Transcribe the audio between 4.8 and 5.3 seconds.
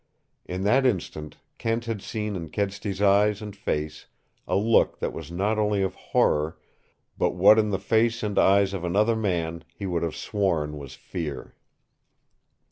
that